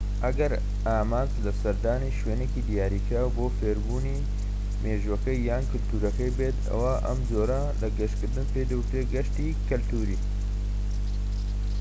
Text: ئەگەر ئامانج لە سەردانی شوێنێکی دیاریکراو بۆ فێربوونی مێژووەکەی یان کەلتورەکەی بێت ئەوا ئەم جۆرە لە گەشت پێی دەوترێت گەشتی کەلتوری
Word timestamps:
ئەگەر 0.27 0.51
ئامانج 0.91 1.31
لە 1.45 1.51
سەردانی 1.61 2.15
شوێنێکی 2.19 2.65
دیاریکراو 2.69 3.33
بۆ 3.35 3.45
فێربوونی 3.57 4.25
مێژووەکەی 4.83 5.43
یان 5.49 5.63
کەلتورەکەی 5.71 6.35
بێت 6.37 6.57
ئەوا 6.71 6.93
ئەم 7.05 7.19
جۆرە 7.29 7.61
لە 7.81 7.87
گەشت 7.97 8.17
پێی 8.51 8.69
دەوترێت 8.71 9.07
گەشتی 9.15 9.57
کەلتوری 9.69 10.19